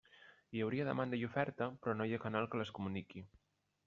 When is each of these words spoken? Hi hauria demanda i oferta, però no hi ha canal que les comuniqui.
Hi 0.53 0.61
hauria 0.67 0.85
demanda 0.87 1.19
i 1.23 1.25
oferta, 1.27 1.67
però 1.83 1.95
no 1.99 2.07
hi 2.07 2.15
ha 2.17 2.21
canal 2.23 2.49
que 2.55 2.63
les 2.63 2.73
comuniqui. 2.79 3.23